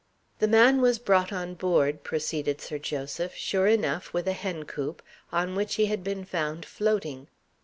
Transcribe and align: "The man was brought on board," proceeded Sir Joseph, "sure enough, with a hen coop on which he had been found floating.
"The 0.39 0.47
man 0.47 0.81
was 0.81 0.97
brought 0.97 1.31
on 1.31 1.53
board," 1.53 2.03
proceeded 2.03 2.59
Sir 2.59 2.79
Joseph, 2.79 3.35
"sure 3.35 3.67
enough, 3.67 4.11
with 4.13 4.27
a 4.27 4.33
hen 4.33 4.63
coop 4.65 5.03
on 5.31 5.53
which 5.53 5.75
he 5.75 5.85
had 5.85 6.03
been 6.03 6.25
found 6.25 6.65
floating. 6.65 7.27